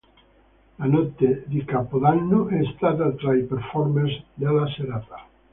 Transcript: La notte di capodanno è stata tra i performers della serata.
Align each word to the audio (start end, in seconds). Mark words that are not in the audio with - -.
La 0.79 0.85
notte 0.87 1.43
di 1.45 1.63
capodanno 1.63 2.47
è 2.47 2.61
stata 2.75 3.11
tra 3.11 3.35
i 3.35 3.43
performers 3.43 4.23
della 4.33 4.65
serata. 4.75 5.27